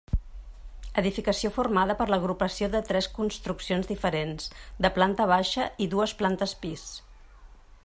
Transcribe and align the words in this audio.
Edificació 1.01 1.51
formada 1.57 1.95
per 1.99 2.07
l'agrupació 2.13 2.69
de 2.77 2.81
tres 2.87 3.09
construccions 3.19 3.91
diferents, 3.93 4.49
de 4.87 4.93
planta 4.97 5.31
baixa 5.35 5.69
i 5.87 5.91
dues 5.95 6.19
plantes 6.23 6.57
pis. 6.65 6.91